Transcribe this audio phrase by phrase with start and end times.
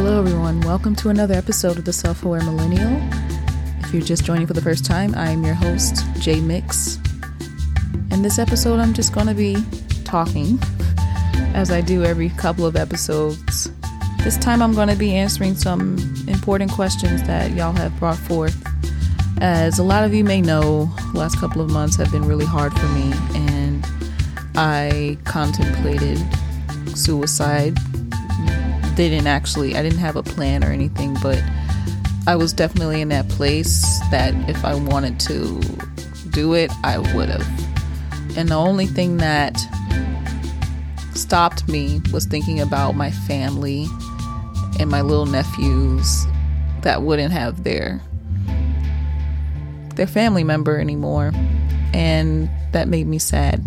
[0.00, 0.60] Hello, everyone.
[0.60, 3.00] Welcome to another episode of The Self Aware Millennial.
[3.80, 7.00] If you're just joining for the first time, I am your host, J.Mix.
[8.12, 9.56] In this episode, I'm just going to be
[10.04, 10.60] talking
[11.52, 13.72] as I do every couple of episodes.
[14.22, 18.56] This time, I'm going to be answering some important questions that y'all have brought forth.
[19.40, 22.46] As a lot of you may know, the last couple of months have been really
[22.46, 23.84] hard for me, and
[24.54, 26.24] I contemplated
[26.96, 27.76] suicide.
[28.98, 31.40] Didn't actually, I didn't have a plan or anything, but
[32.26, 35.60] I was definitely in that place that if I wanted to
[36.30, 37.46] do it, I would have.
[38.36, 39.56] And the only thing that
[41.14, 43.86] stopped me was thinking about my family
[44.80, 46.26] and my little nephews
[46.82, 48.02] that wouldn't have their
[49.94, 51.30] their family member anymore
[51.94, 53.64] and that made me sad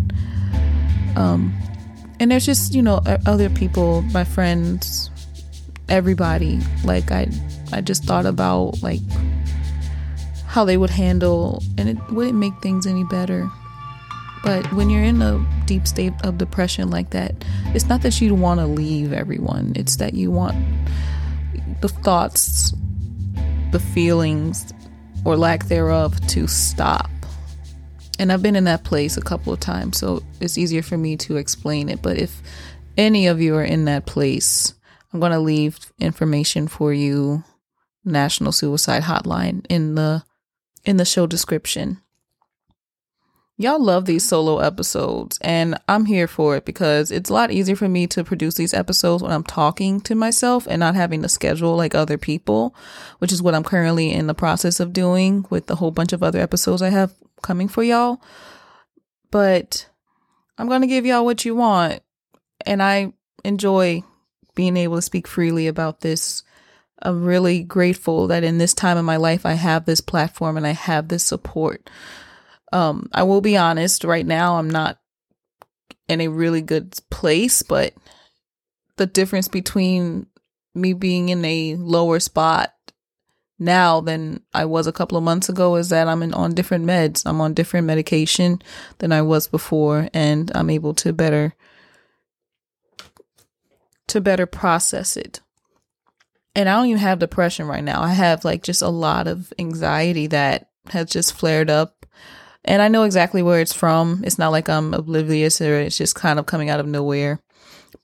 [1.16, 1.54] um
[2.20, 5.10] and there's just you know other people my friends
[5.92, 6.58] everybody.
[6.84, 7.28] Like i
[7.72, 9.00] i just thought about like
[10.46, 13.48] how they would handle and it wouldn't make things any better.
[14.42, 17.32] But when you're in a deep state of depression like that
[17.66, 19.72] it's not that you want to leave everyone.
[19.76, 20.56] It's that you want
[21.80, 22.72] the thoughts
[23.70, 24.72] the feelings
[25.24, 27.10] or lack thereof to stop.
[28.18, 31.16] And I've been in that place a couple of times, so it's easier for me
[31.18, 32.02] to explain it.
[32.02, 32.42] But if
[32.96, 34.74] any of you are in that place,
[35.12, 37.44] I'm going to leave information for you
[38.04, 40.24] National Suicide Hotline in the
[40.84, 42.00] in the show description.
[43.58, 47.76] Y'all love these solo episodes, and I'm here for it because it's a lot easier
[47.76, 51.28] for me to produce these episodes when I'm talking to myself and not having to
[51.28, 52.74] schedule like other people,
[53.18, 56.22] which is what I'm currently in the process of doing with the whole bunch of
[56.22, 58.20] other episodes I have coming for y'all.
[59.30, 59.88] But
[60.58, 62.02] I'm going to give y'all what you want,
[62.66, 63.12] and I
[63.44, 64.02] enjoy
[64.54, 66.42] being able to speak freely about this.
[67.00, 70.66] I'm really grateful that in this time of my life I have this platform and
[70.66, 71.90] I have this support.
[72.72, 74.98] Um, I will be honest, right now I'm not
[76.08, 77.94] in a really good place, but
[78.96, 80.26] the difference between
[80.74, 82.72] me being in a lower spot
[83.58, 86.84] now than I was a couple of months ago is that I'm in, on different
[86.84, 87.22] meds.
[87.26, 88.60] I'm on different medication
[88.98, 91.54] than I was before, and I'm able to better
[94.08, 95.40] to better process it.
[96.54, 98.02] And I don't even have depression right now.
[98.02, 102.02] I have like just a lot of anxiety that has just flared up
[102.64, 104.22] and I know exactly where it's from.
[104.24, 107.40] It's not like I'm oblivious or it's just kind of coming out of nowhere.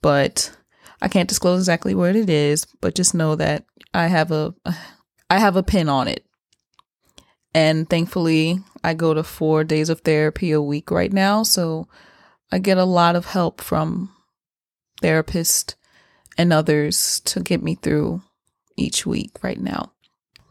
[0.03, 0.57] But
[1.01, 4.55] I can't disclose exactly where it is, but just know that I have a
[5.31, 6.25] I have a pin on it.
[7.55, 11.89] And thankfully, I go to 4 days of therapy a week right now, so
[12.53, 14.11] I get a lot of help from
[15.03, 15.75] therapists
[16.39, 18.23] and others to get me through
[18.77, 19.93] each week right now.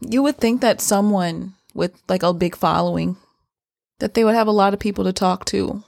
[0.01, 3.15] You would think that someone with like a big following
[3.99, 5.83] that they would have a lot of people to talk to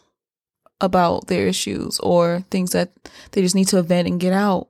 [0.82, 2.92] about their issues or things that
[3.32, 4.70] they just need to vent and get out.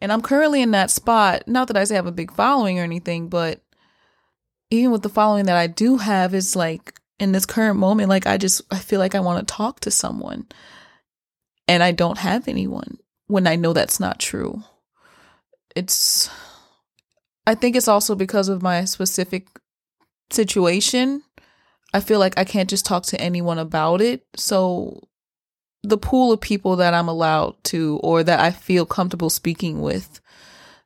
[0.00, 1.44] And I'm currently in that spot.
[1.46, 3.62] Not that I say I have a big following or anything, but
[4.70, 8.26] even with the following that I do have, is like in this current moment, like
[8.26, 10.46] I just I feel like I want to talk to someone.
[11.68, 12.98] And I don't have anyone
[13.32, 14.62] when I know that's not true.
[15.74, 16.30] It's
[17.46, 19.48] I think it's also because of my specific
[20.30, 21.22] situation
[21.92, 24.24] I feel like I can't just talk to anyone about it.
[24.36, 25.08] So
[25.82, 30.20] the pool of people that I'm allowed to or that I feel comfortable speaking with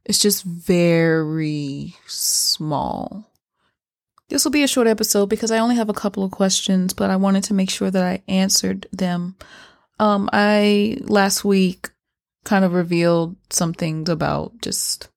[0.05, 3.31] is just very small.
[4.29, 7.11] This will be a short episode because I only have a couple of questions, but
[7.11, 9.37] I wanted to make sure that I answered them.
[10.01, 11.91] Um, I last week
[12.47, 15.09] kind of revealed some things about just,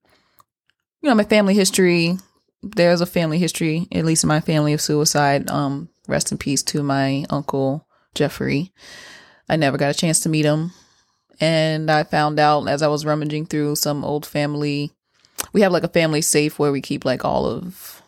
[1.01, 2.17] you know, my family history,
[2.61, 5.49] there's a family history, at least in my family, of suicide.
[5.49, 8.73] Um, rest in peace to my uncle Jeffrey.
[9.47, 10.73] I never got a chance to meet him.
[11.39, 14.91] And I found out as I was rummaging through some old family,
[15.53, 18.01] we have like a family safe where we keep like all of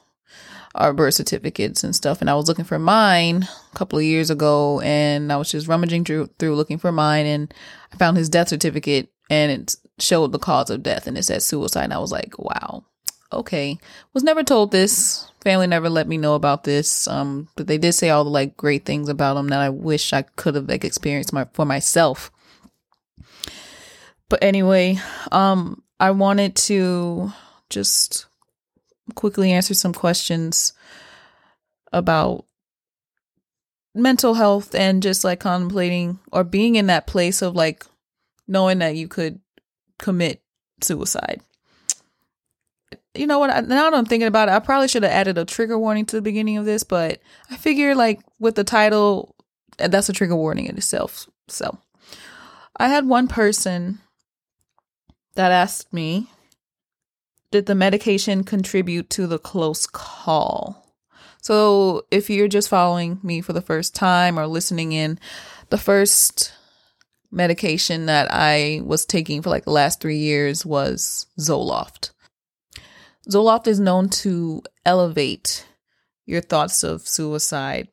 [0.75, 2.21] our birth certificates and stuff.
[2.21, 5.67] And I was looking for mine a couple of years ago and I was just
[5.67, 7.53] rummaging through, through looking for mine and
[7.93, 11.41] I found his death certificate and it showed the cause of death and it said
[11.41, 11.85] suicide.
[11.85, 12.83] And I was like, wow,
[13.31, 13.79] okay.
[14.13, 15.31] Was never told this.
[15.39, 17.07] Family never let me know about this.
[17.07, 20.11] Um, but they did say all the like great things about him that I wish
[20.11, 22.29] I could have like experienced my for myself.
[24.27, 24.99] But anyway,
[25.31, 27.31] um, I wanted to
[27.69, 28.25] just
[29.15, 30.73] quickly answer some questions
[31.93, 32.45] about
[33.95, 37.85] mental health and just like contemplating or being in that place of like
[38.47, 39.39] knowing that you could
[39.97, 40.41] commit
[40.81, 41.41] suicide
[43.13, 43.49] you know what?
[43.67, 46.15] Now that I'm thinking about it, I probably should have added a trigger warning to
[46.15, 49.35] the beginning of this, but I figure like with the title,
[49.79, 51.27] eh, that's a trigger warning in itself.
[51.47, 51.77] So
[52.77, 53.99] I had one person
[55.35, 56.27] that asked me,
[57.51, 60.95] did the medication contribute to the close call?
[61.41, 65.19] So if you're just following me for the first time or listening in,
[65.69, 66.53] the first
[67.31, 72.11] medication that I was taking for like the last three years was Zoloft.
[73.29, 75.65] Zoloft is known to elevate
[76.25, 77.87] your thoughts of suicide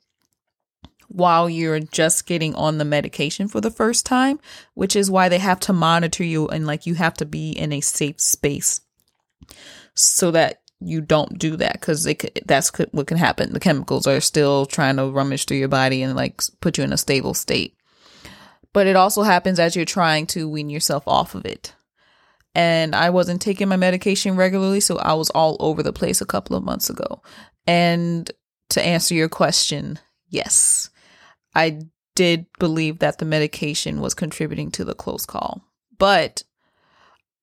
[1.08, 4.38] while you're just getting on the medication for the first time,
[4.74, 7.72] which is why they have to monitor you and like you have to be in
[7.72, 8.80] a safe space
[9.94, 13.52] so that you don't do that because it that's what can happen.
[13.52, 16.92] The chemicals are still trying to rummage through your body and like put you in
[16.92, 17.74] a stable state.
[18.78, 21.74] But it also happens as you're trying to wean yourself off of it.
[22.54, 26.24] And I wasn't taking my medication regularly, so I was all over the place a
[26.24, 27.20] couple of months ago.
[27.66, 28.30] And
[28.68, 29.98] to answer your question,
[30.28, 30.90] yes,
[31.56, 31.80] I
[32.14, 35.60] did believe that the medication was contributing to the close call.
[35.98, 36.44] But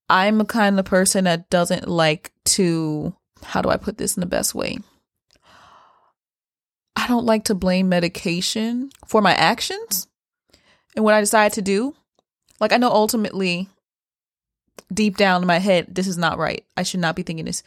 [0.10, 4.22] I'm a kind of person that doesn't like to, how do I put this in
[4.22, 4.78] the best way?
[6.96, 10.08] I don't like to blame medication for my actions
[10.96, 11.96] and what I decide to do.
[12.60, 13.68] Like, I know ultimately,
[14.94, 16.66] deep down in my head, this is not right.
[16.78, 17.64] I should not be thinking this.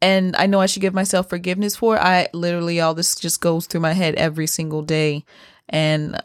[0.00, 2.00] And I know I should give myself forgiveness for it.
[2.00, 5.24] I literally, all this just goes through my head every single day.
[5.68, 6.20] And,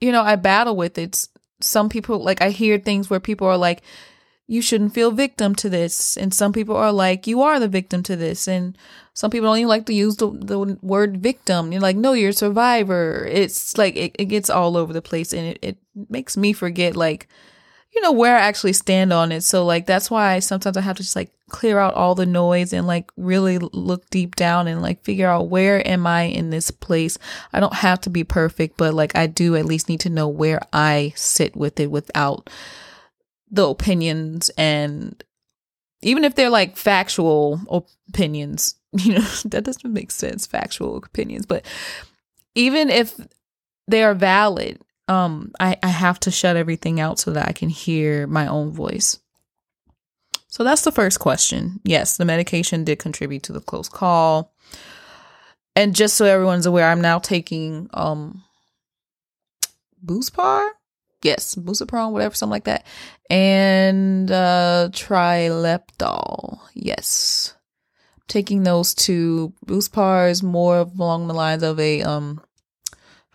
[0.00, 1.28] you know, I battle with it
[1.60, 3.82] some people like I hear things where people are like,
[4.48, 6.16] you shouldn't feel victim to this.
[6.16, 8.46] And some people are like, you are the victim to this.
[8.46, 8.78] And
[9.12, 11.72] some people don't even like to use the, the word victim.
[11.72, 13.26] You're like, no, you're a survivor.
[13.30, 15.78] It's like, it, it gets all over the place and it, it
[16.08, 17.28] makes me forget, like,
[17.92, 19.42] you know, where I actually stand on it.
[19.42, 22.72] So, like, that's why sometimes I have to just like clear out all the noise
[22.72, 26.70] and like really look deep down and like figure out where am I in this
[26.70, 27.18] place.
[27.52, 30.28] I don't have to be perfect, but like I do at least need to know
[30.28, 32.50] where I sit with it without
[33.50, 35.22] the opinions and
[36.02, 37.60] even if they're like factual
[38.08, 41.64] opinions, you know, that doesn't make sense, factual opinions, but
[42.54, 43.14] even if
[43.88, 47.68] they are valid, um, I, I have to shut everything out so that I can
[47.68, 49.18] hear my own voice.
[50.48, 51.80] So that's the first question.
[51.84, 54.54] Yes, the medication did contribute to the close call.
[55.74, 58.42] And just so everyone's aware, I'm now taking um
[60.04, 60.70] Buspar.
[61.22, 62.86] Yes, Buspar, whatever, something like that.
[63.30, 66.60] And uh Trileptal.
[66.74, 67.54] Yes.
[68.28, 69.52] Taking those two.
[69.66, 72.40] Buspar is more along the lines of a um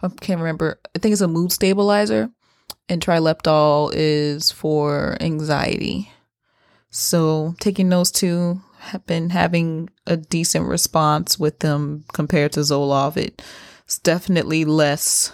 [0.02, 0.80] I can't remember.
[0.96, 2.30] I think it's a mood stabilizer.
[2.90, 6.12] And Trileptal is for anxiety.
[6.90, 13.18] So taking those two have been having a decent response with them compared to Zoloft.
[13.86, 15.32] It's definitely less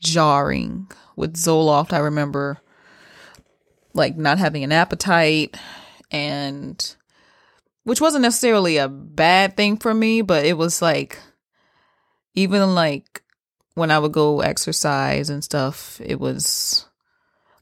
[0.00, 0.90] jarring.
[1.16, 2.58] With Zoloft, I remember
[3.94, 5.56] like not having an appetite
[6.10, 6.94] and
[7.84, 11.18] which wasn't necessarily a bad thing for me, but it was like
[12.34, 13.22] even like
[13.74, 16.86] when I would go exercise and stuff, it was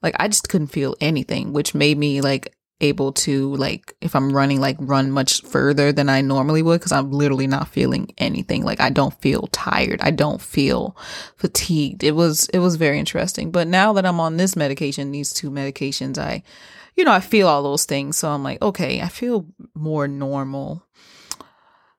[0.02, 4.32] like I just couldn't feel anything, which made me like able to like if I'm
[4.32, 8.62] running like run much further than I normally would because I'm literally not feeling anything.
[8.64, 10.00] Like I don't feel tired.
[10.02, 10.96] I don't feel
[11.36, 12.04] fatigued.
[12.04, 13.50] It was it was very interesting.
[13.50, 16.42] But now that I'm on this medication these two medications I
[16.94, 18.16] you know I feel all those things.
[18.16, 20.86] So I'm like okay I feel more normal.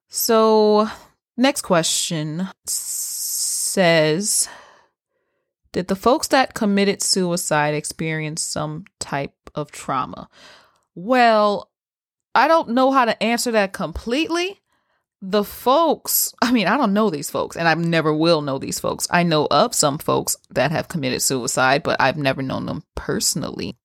[0.08, 0.88] So
[1.38, 4.48] next question says
[5.76, 10.30] did the folks that committed suicide experience some type of trauma?
[10.96, 11.70] Well,
[12.34, 14.62] I don't know how to answer that completely.
[15.22, 18.80] The folks, I mean, I don't know these folks, and I never will know these
[18.80, 19.08] folks.
[19.12, 23.76] I know of some folks that have committed suicide, but I've never known them personally.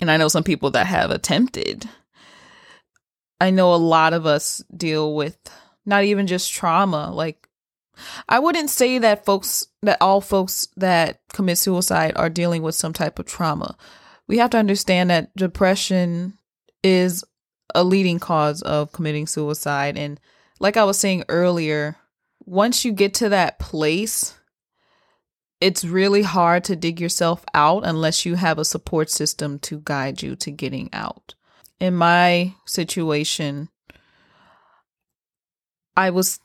[0.00, 1.88] And I know some people that have attempted.
[3.40, 5.38] I know a lot of us deal with
[5.86, 7.48] not even just trauma, like
[8.28, 12.92] I wouldn't say that folks that all folks that commit suicide are dealing with some
[12.92, 13.76] type of trauma
[14.30, 16.38] we have to understand that depression
[16.84, 17.24] is
[17.74, 19.98] a leading cause of committing suicide.
[19.98, 20.20] And
[20.60, 21.96] like I was saying earlier,
[22.44, 24.38] once you get to that place,
[25.60, 30.22] it's really hard to dig yourself out unless you have a support system to guide
[30.22, 31.34] you to getting out.
[31.80, 33.68] In my situation,
[35.96, 36.38] I was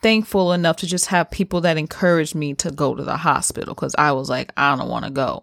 [0.00, 3.96] thankful enough to just have people that encouraged me to go to the hospital because
[3.98, 5.42] I was like, I don't want to go.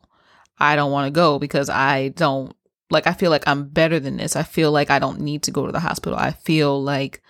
[0.60, 2.56] I don't want to go because I don't
[2.90, 4.36] like I feel like I'm better than this.
[4.36, 6.18] I feel like I don't need to go to the hospital.
[6.18, 7.22] I feel like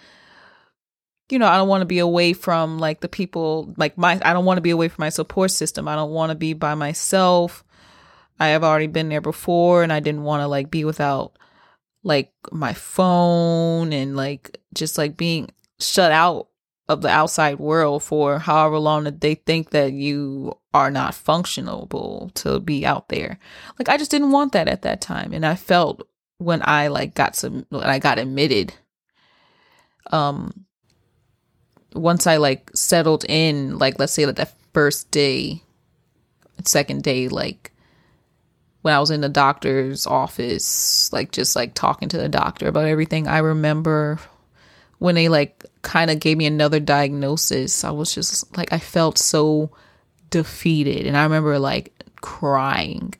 [1.29, 4.33] you know, I don't want to be away from like the people like my I
[4.33, 5.87] don't want to be away from my support system.
[5.87, 7.63] I don't want to be by myself.
[8.39, 11.33] I have already been there before and I didn't want to like be without
[12.03, 16.48] like my phone and like just like being shut out
[16.89, 22.33] of the outside world for however long that they think that you are not functionable
[22.33, 23.37] to be out there.
[23.77, 25.31] Like I just didn't want that at that time.
[25.31, 26.07] And I felt
[26.39, 28.73] when I like got some when I got admitted,
[30.11, 30.65] um
[31.93, 35.61] once I like settled in, like let's say like that first day,
[36.65, 37.71] second day, like
[38.81, 42.85] when I was in the doctor's office, like just like talking to the doctor about
[42.85, 44.19] everything, I remember
[44.97, 49.17] when they like kind of gave me another diagnosis, I was just like, I felt
[49.17, 49.71] so
[50.29, 51.05] defeated.
[51.05, 53.13] And I remember like crying.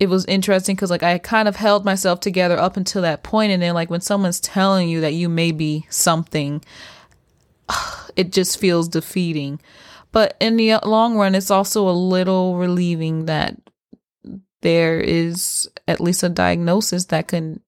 [0.00, 3.52] It was interesting because like I kind of held myself together up until that point,
[3.52, 6.64] and then like when someone's telling you that you may be something,
[8.16, 9.60] it just feels defeating.
[10.10, 13.56] But in the uh, long run, it's also a little relieving that
[14.60, 17.60] there is at least a diagnosis that can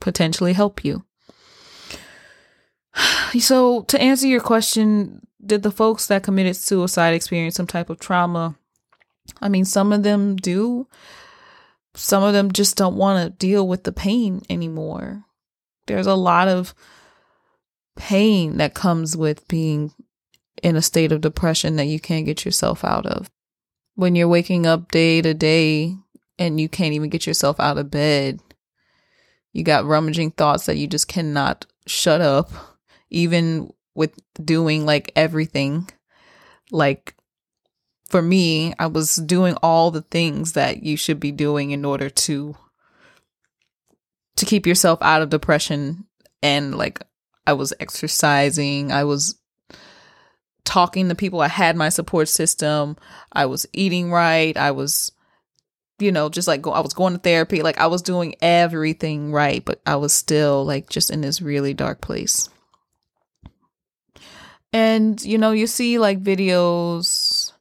[0.00, 1.04] potentially help you.
[3.38, 8.00] So, to answer your question, did the folks that committed suicide experience some type of
[8.00, 8.56] trauma?
[9.40, 10.88] I mean, some of them do.
[11.94, 15.24] Some of them just don't want to deal with the pain anymore.
[15.86, 16.74] There's a lot of
[17.94, 19.92] pain that comes with being
[20.62, 23.30] in a state of depression that you can't get yourself out of
[24.00, 25.94] when you're waking up day to day
[26.38, 28.40] and you can't even get yourself out of bed,
[29.52, 32.50] you got rummaging thoughts that you just cannot shut up,
[33.10, 35.88] even with doing like everything.
[36.70, 37.14] Like
[38.08, 42.10] for me, I was doing all the things that you should be doing in order
[42.10, 42.56] to
[44.36, 46.06] to keep yourself out of depression
[46.42, 47.02] and like
[47.46, 49.36] I was exercising, I was
[50.64, 51.40] talking to people.
[51.40, 52.96] I had my support system.
[53.32, 54.56] I was eating right.
[54.56, 55.12] I was,
[55.98, 57.62] you know, just like go, I was going to therapy.
[57.62, 61.74] Like I was doing everything right, but I was still like just in this really
[61.74, 62.48] dark place.
[64.72, 67.52] And, you know, you see like videos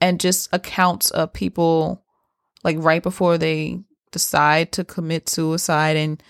[0.00, 2.04] and just accounts of people
[2.62, 3.80] like right before they
[4.10, 5.96] decide to commit suicide.
[5.96, 6.22] And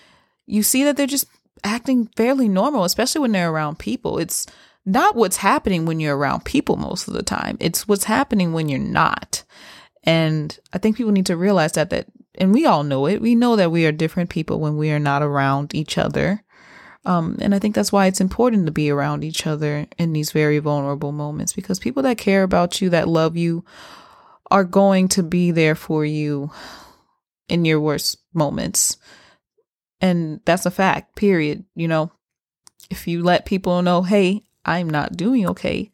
[0.47, 1.27] you see that they're just
[1.65, 4.19] acting fairly normal, especially when they're around people.
[4.19, 4.47] It's,
[4.87, 7.57] not what's happening when you're around people most of the time.
[7.61, 9.43] It's what's happening when you're not.
[10.03, 13.21] And I think people need to realize that that and we all know it.
[13.21, 16.43] We know that we are different people when we are not around each other.
[17.07, 20.33] Um, and I think that's why it's important to be around each other in these
[20.33, 23.65] very vulnerable moments because people that care about you, that love you,
[24.51, 26.51] are going to be there for you
[27.49, 28.97] in your worst moments.
[30.01, 31.65] And that's a fact, period.
[31.75, 32.13] You know,
[32.91, 35.91] if you let people know, hey, I'm not doing okay,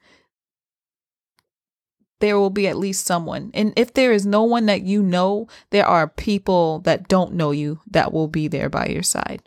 [2.20, 3.50] there will be at least someone.
[3.54, 7.50] And if there is no one that you know, there are people that don't know
[7.50, 9.42] you that will be there by your side.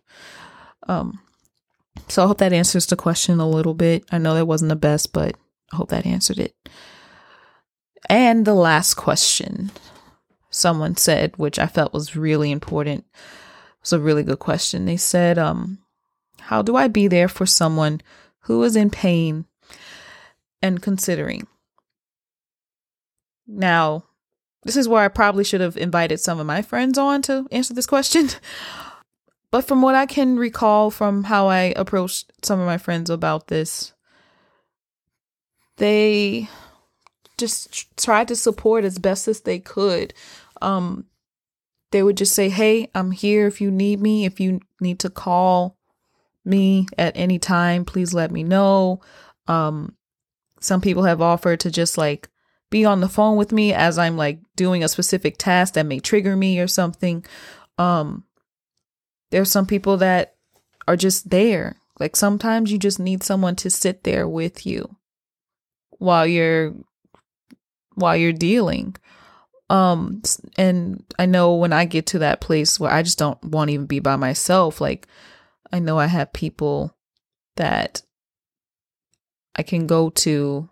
[0.88, 1.20] Um
[2.14, 4.06] so I hope that answers the question a little bit.
[4.12, 5.36] I know that wasn't the best, but
[5.72, 6.56] I hope that answered it.
[8.10, 9.72] And the last question
[10.50, 13.06] someone said, which I felt was really important,
[13.82, 14.86] was a really good question.
[14.86, 15.80] They said, um,
[16.40, 18.02] how do I be there for someone
[18.44, 19.46] who is in pain
[20.62, 21.48] and considering.
[23.48, 24.06] Now,
[24.64, 27.74] this is where I probably should have invited some of my friends on to answer
[27.74, 28.30] this question.
[29.54, 33.50] But from what I can recall from how I approached some of my friends about
[33.50, 33.94] this,
[35.78, 36.50] they
[37.38, 40.16] just tried to support as best as they could.
[40.64, 41.06] Um,
[41.92, 45.12] they would just say, Hey, I'm here if you need me, if you need to
[45.12, 45.78] call
[46.44, 49.02] me at any time, please let me know.
[49.46, 49.96] Um,
[50.62, 52.28] some people have offered to just like
[52.72, 56.00] be on the phone with me as I'm like doing a specific task that may
[56.00, 57.24] trigger me or something.
[57.78, 58.24] Um,
[59.34, 60.36] there's some people that
[60.88, 61.76] are just there.
[62.00, 64.96] Like sometimes you just need someone to sit there with you
[65.98, 66.76] while you're
[67.96, 68.96] while you're dealing.
[69.72, 70.22] Um
[70.56, 73.74] and I know when I get to that place where I just don't want to
[73.74, 75.08] even be by myself, like
[75.72, 76.96] I know I have people
[77.56, 78.04] that
[79.56, 80.70] I can go to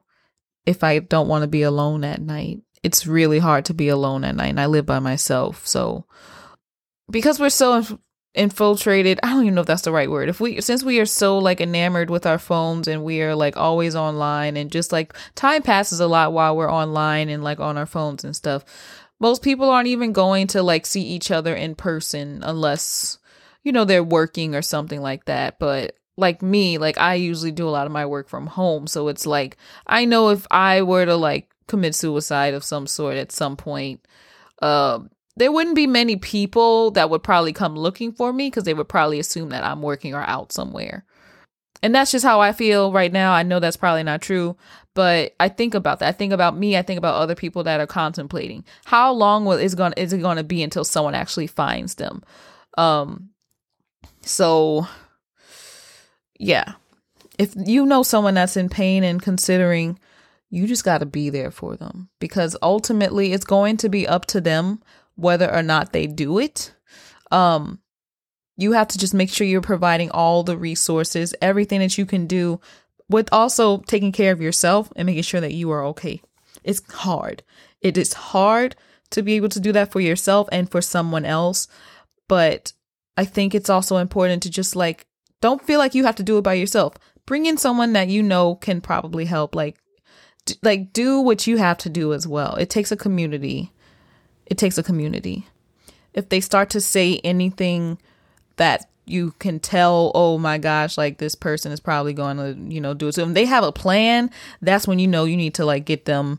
[0.67, 2.61] if I don't want to be alone at night.
[2.83, 5.65] It's really hard to be alone at night, and I live by myself.
[5.65, 6.05] So,
[7.09, 7.99] because we're so
[8.33, 10.29] infiltrated, I don't even know if that's the right word.
[10.29, 13.57] If we, since we are so like enamored with our phones and we are like
[13.57, 17.77] always online, and just like time passes a lot while we're online and like on
[17.77, 18.63] our phones and stuff.
[19.19, 23.19] most people aren't even going to like see each other in person unless
[23.63, 27.67] you know they're working or something like that but like me like i usually do
[27.67, 29.57] a lot of my work from home so it's like
[29.87, 34.05] i know if i were to like commit suicide of some sort at some point
[34.61, 34.99] uh,
[35.37, 38.89] there wouldn't be many people that would probably come looking for me because they would
[38.89, 41.05] probably assume that i'm working or out somewhere
[41.83, 43.33] and that's just how I feel right now.
[43.33, 44.55] I know that's probably not true,
[44.93, 46.09] but I think about that.
[46.09, 46.77] I think about me.
[46.77, 48.63] I think about other people that are contemplating.
[48.85, 52.23] How long will is going is it going to be until someone actually finds them?
[52.77, 53.29] Um
[54.21, 54.87] so
[56.39, 56.73] yeah.
[57.39, 59.97] If you know someone that's in pain and considering
[60.51, 64.25] you just got to be there for them because ultimately it's going to be up
[64.27, 64.83] to them
[65.21, 66.73] whether or not they do it.
[67.31, 67.79] Um
[68.57, 72.27] you have to just make sure you're providing all the resources, everything that you can
[72.27, 72.59] do,
[73.09, 76.21] with also taking care of yourself and making sure that you are okay.
[76.63, 77.43] It's hard.
[77.81, 78.75] It is hard
[79.11, 81.67] to be able to do that for yourself and for someone else.
[82.27, 82.73] But
[83.17, 85.05] I think it's also important to just like,
[85.41, 86.95] don't feel like you have to do it by yourself.
[87.25, 89.55] Bring in someone that you know can probably help.
[89.55, 89.77] Like,
[90.45, 92.55] d- like do what you have to do as well.
[92.55, 93.71] It takes a community.
[94.51, 95.47] It takes a community.
[96.13, 97.97] If they start to say anything
[98.57, 102.81] that you can tell, oh my gosh, like this person is probably going to, you
[102.81, 103.13] know, do it.
[103.13, 104.29] So if they have a plan,
[104.61, 106.37] that's when you know you need to like get them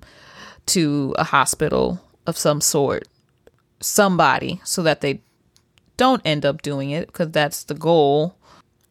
[0.66, 3.08] to a hospital of some sort,
[3.80, 5.22] somebody, so that they
[5.96, 8.36] don't end up doing it because that's the goal.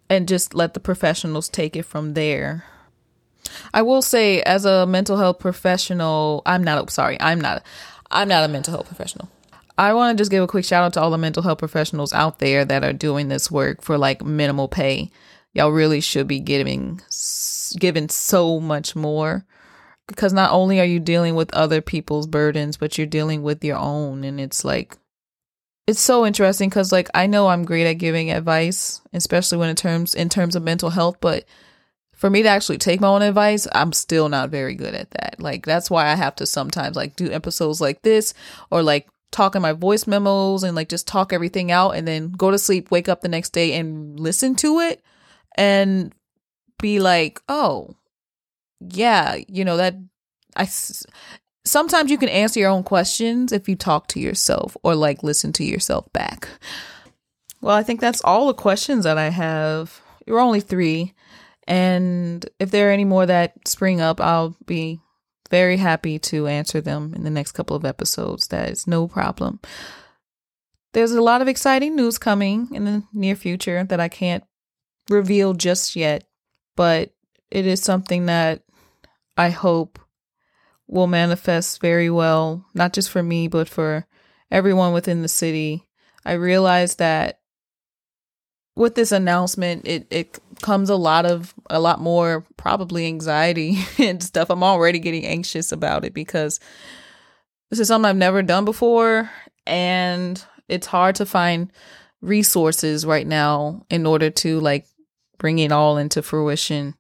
[0.10, 2.66] And just let the professionals take it from there.
[3.72, 6.82] I will say, as a mental health professional, I'm not.
[6.82, 7.64] Oh, sorry, I'm not.
[8.12, 9.30] I'm not a mental health professional.
[9.78, 12.14] I want to just give a quick shout out to all the mental health professionals
[12.14, 15.10] out there that are doing this work for like minimal pay.
[15.54, 17.02] Y'all really should be giving
[17.80, 19.46] given so much more
[20.08, 23.78] because not only are you dealing with other people's burdens, but you're dealing with your
[23.78, 24.98] own and it's like
[25.88, 29.76] it's so interesting cuz like I know I'm great at giving advice, especially when in
[29.76, 31.46] terms in terms of mental health, but
[32.22, 35.38] for me to actually take my own advice, I'm still not very good at that.
[35.40, 38.36] Like that's why I have to sometimes like do episodes like this
[38.70, 42.32] or like talk in my voice memos and like just talk everything out and then
[42.34, 45.02] go to sleep, wake up the next day and listen to it
[45.58, 46.14] and
[46.80, 47.96] be like, oh,
[48.80, 49.96] yeah, you know, that
[50.56, 50.70] I
[51.66, 55.54] sometimes you can answer your own questions if you talk to yourself or like listen
[55.54, 56.48] to yourself back.
[57.62, 60.02] Well, I think that's all the questions that I have.
[60.28, 61.16] You're only three.
[61.68, 65.00] And if there are any more that spring up, I'll be
[65.50, 68.48] very happy to answer them in the next couple of episodes.
[68.48, 69.60] That is no problem.
[70.94, 74.44] There's a lot of exciting news coming in the near future that I can't
[75.10, 76.24] reveal just yet,
[76.76, 77.14] but
[77.50, 78.64] it is something that
[79.38, 80.00] I hope
[80.88, 84.06] will manifest very well, not just for me, but for
[84.50, 85.88] everyone within the city.
[86.26, 87.40] I realize that
[88.76, 94.22] with this announcement, it, it comes a lot of a lot more probably anxiety and
[94.24, 94.50] stuff.
[94.50, 96.60] I'm already getting anxious about it because
[97.70, 99.30] this is something I've never done before
[99.66, 101.72] and it's hard to find
[102.22, 104.86] resources right now in order to like
[105.38, 106.96] bring it all into fruition.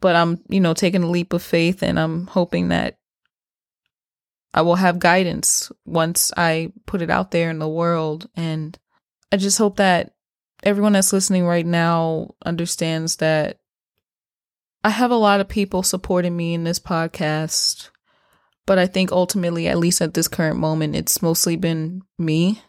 [0.00, 2.98] But I'm, you know, taking a leap of faith and I'm hoping that
[4.52, 8.76] I will have guidance once I put it out there in the world and
[9.32, 10.14] I just hope that
[10.62, 13.58] everyone that's listening right now understands that
[14.84, 17.90] I have a lot of people supporting me in this podcast,
[18.66, 22.62] but I think ultimately, at least at this current moment, it's mostly been me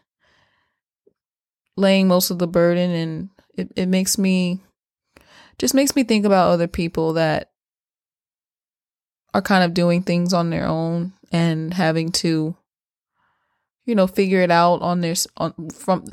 [1.76, 4.60] laying most of the burden, and it, it makes me
[5.58, 7.50] just makes me think about other people that
[9.34, 12.56] are kind of doing things on their own and having to
[13.88, 16.04] you know figure it out on their on from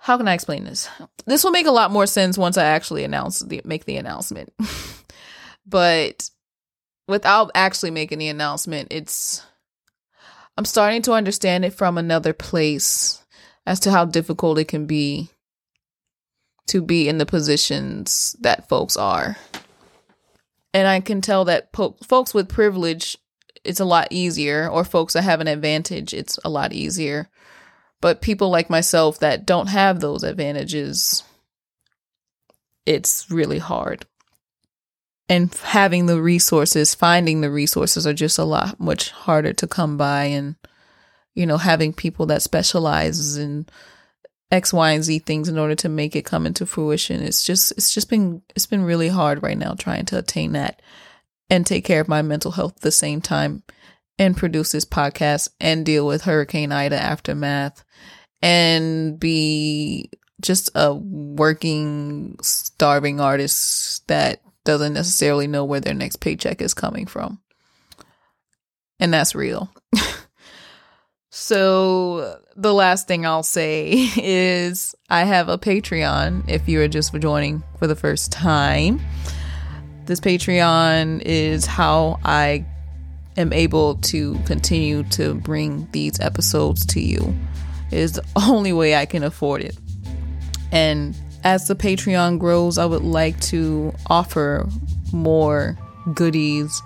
[0.00, 0.88] how can I explain this?
[1.26, 4.54] This will make a lot more sense once I actually announce the make the announcement.
[5.66, 6.30] but
[7.08, 9.44] without actually making the announcement, it's
[10.56, 13.22] I'm starting to understand it from another place
[13.66, 15.28] as to how difficult it can be
[16.68, 19.36] to be in the positions that folks are.
[20.72, 23.18] And I can tell that po- folks with privilege
[23.64, 27.28] it's a lot easier or folks that have an advantage it's a lot easier
[28.00, 31.24] but people like myself that don't have those advantages,
[32.86, 34.06] it's really hard.
[35.28, 39.96] And having the resources, finding the resources are just a lot much harder to come
[39.96, 40.24] by.
[40.24, 40.56] And,
[41.34, 43.66] you know, having people that specialize in
[44.50, 47.22] X, Y, and Z things in order to make it come into fruition.
[47.22, 50.80] It's just, it's just been, it's been really hard right now trying to attain that
[51.50, 53.62] and take care of my mental health at the same time
[54.18, 57.84] and produce this podcast and deal with Hurricane Ida aftermath
[58.42, 66.60] and be just a working, starving artist that doesn't necessarily know where their next paycheck
[66.60, 67.40] is coming from.
[69.00, 69.72] And that's real.
[71.30, 77.14] so, the last thing I'll say is I have a Patreon if you are just
[77.14, 79.00] joining for the first time.
[80.08, 82.64] This Patreon is how I
[83.36, 87.36] am able to continue to bring these episodes to you.
[87.90, 89.76] It is the only way I can afford it.
[90.72, 94.66] And as the Patreon grows, I would like to offer
[95.12, 95.76] more
[96.14, 96.82] goodies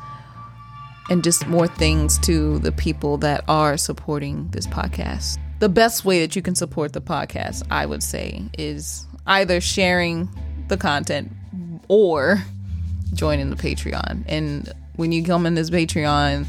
[1.09, 5.39] and just more things to the people that are supporting this podcast.
[5.61, 10.29] The best way that you can support the podcast, I would say, is either sharing
[10.67, 11.31] the content
[11.87, 12.43] or
[13.15, 14.25] joining the Patreon.
[14.27, 16.47] And when you come in this Patreon,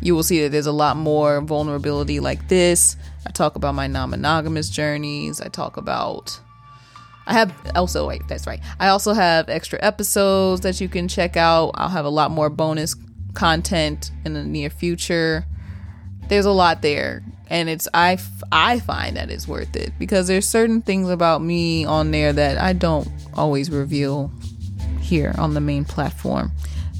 [0.00, 2.96] you will see that there's a lot more vulnerability like this.
[3.26, 5.40] I talk about my non monogamous journeys.
[5.40, 6.38] I talk about.
[7.26, 8.60] I have also, wait, that's right.
[8.78, 11.70] I also have extra episodes that you can check out.
[11.74, 12.94] I'll have a lot more bonus
[13.32, 15.46] content in the near future.
[16.28, 17.22] There's a lot there.
[17.48, 18.18] And it's, I,
[18.52, 22.58] I find that it's worth it because there's certain things about me on there that
[22.58, 24.30] I don't always reveal
[25.04, 26.52] here on the main platform.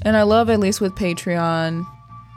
[0.03, 1.87] And I love, at least with Patreon,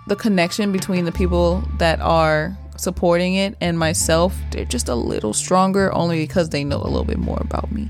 [0.08, 4.36] the connection between the people that are supporting it and myself.
[4.52, 7.90] They're just a little stronger only because they know a little bit more about me.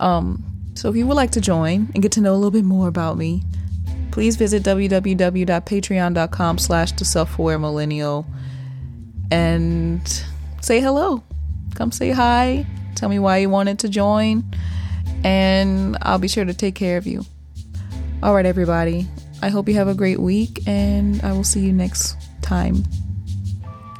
[0.00, 2.64] Um, so if you would like to join and get to know a little bit
[2.64, 3.42] more about me,
[4.10, 8.26] please visit www.patreon.com slash the self-aware millennial
[9.30, 10.24] and
[10.60, 11.22] say hello.
[11.74, 12.66] Come say hi.
[12.94, 14.44] Tell me why you wanted to join
[15.26, 17.26] and I'll be sure to take care of you.
[18.22, 19.08] All right, everybody.
[19.42, 22.84] I hope you have a great week, and I will see you next time.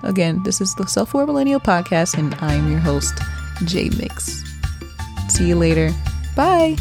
[0.05, 3.19] Again, this is the Self Aware Millennial Podcast, and I'm your host,
[3.65, 4.45] J Mix.
[5.29, 5.93] See you later.
[6.37, 6.77] Bye.